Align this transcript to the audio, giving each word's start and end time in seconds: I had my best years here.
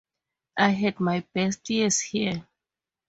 I 0.57 0.69
had 0.71 0.99
my 0.99 1.23
best 1.35 1.69
years 1.69 1.99
here. 2.01 2.47